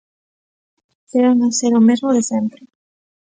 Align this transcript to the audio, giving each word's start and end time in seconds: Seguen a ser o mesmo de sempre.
Seguen 1.11 1.39
a 1.47 1.49
ser 1.59 1.73
o 1.79 1.81
mesmo 1.89 2.09
de 2.15 2.23
sempre. 2.31 2.61